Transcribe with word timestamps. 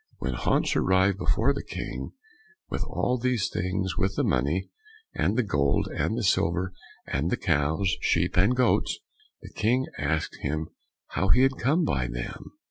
When 0.17 0.33
Hans 0.33 0.75
arrived 0.75 1.19
before 1.19 1.53
the 1.53 1.61
King, 1.63 2.13
with 2.71 2.83
all 2.85 3.19
these 3.19 3.49
things—with 3.49 4.15
the 4.15 4.23
money, 4.23 4.71
and 5.13 5.37
the 5.37 5.43
gold, 5.43 5.87
and 5.95 6.17
the 6.17 6.23
silver 6.23 6.73
and 7.05 7.29
the 7.29 7.37
cows, 7.37 7.95
sheep 8.01 8.35
and 8.35 8.55
goats, 8.55 8.97
the 9.43 9.53
King 9.53 9.85
asked 9.99 10.37
him 10.37 10.69
how 11.09 11.27
he 11.27 11.41
had 11.43 11.55
come 11.59 11.85
by 11.85 12.07
them. 12.07 12.53